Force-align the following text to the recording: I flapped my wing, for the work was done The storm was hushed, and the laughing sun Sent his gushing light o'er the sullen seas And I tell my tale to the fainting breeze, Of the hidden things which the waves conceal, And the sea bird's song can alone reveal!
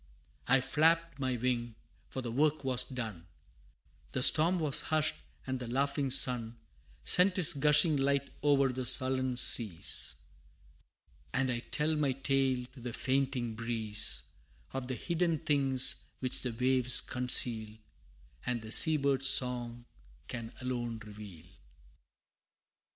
I 0.47 0.61
flapped 0.61 1.19
my 1.19 1.35
wing, 1.35 1.75
for 2.09 2.23
the 2.23 2.31
work 2.31 2.63
was 2.63 2.83
done 2.83 3.27
The 4.13 4.23
storm 4.23 4.57
was 4.57 4.81
hushed, 4.89 5.13
and 5.45 5.59
the 5.59 5.67
laughing 5.67 6.09
sun 6.09 6.57
Sent 7.05 7.35
his 7.35 7.53
gushing 7.53 7.97
light 7.97 8.31
o'er 8.43 8.71
the 8.71 8.87
sullen 8.87 9.37
seas 9.37 10.15
And 11.31 11.51
I 11.51 11.59
tell 11.59 11.95
my 11.95 12.13
tale 12.13 12.65
to 12.73 12.79
the 12.79 12.93
fainting 12.93 13.53
breeze, 13.53 14.23
Of 14.73 14.87
the 14.87 14.95
hidden 14.95 15.37
things 15.37 16.03
which 16.19 16.41
the 16.41 16.49
waves 16.51 16.99
conceal, 16.99 17.77
And 18.43 18.63
the 18.63 18.71
sea 18.71 18.97
bird's 18.97 19.29
song 19.29 19.85
can 20.27 20.51
alone 20.61 20.97
reveal! 21.05 21.45